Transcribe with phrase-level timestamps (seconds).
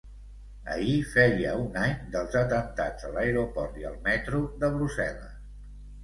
[0.75, 5.37] Ahir feia un any dels atemptats a l’aeroport i al metro de Brussel·les.